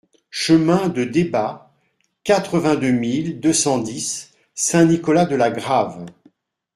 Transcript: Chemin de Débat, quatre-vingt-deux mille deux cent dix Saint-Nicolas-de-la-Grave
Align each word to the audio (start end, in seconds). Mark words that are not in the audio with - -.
Chemin 0.31 0.89
de 0.89 1.03
Débat, 1.03 1.69
quatre-vingt-deux 2.23 2.91
mille 2.91 3.39
deux 3.39 3.53
cent 3.53 3.77
dix 3.77 4.31
Saint-Nicolas-de-la-Grave 4.55 6.07